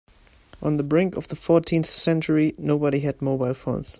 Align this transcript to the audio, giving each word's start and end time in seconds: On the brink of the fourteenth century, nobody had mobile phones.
On 0.63 0.77
the 0.77 0.83
brink 0.83 1.15
of 1.15 1.27
the 1.27 1.35
fourteenth 1.35 1.85
century, 1.87 2.55
nobody 2.57 3.01
had 3.01 3.21
mobile 3.21 3.53
phones. 3.53 3.89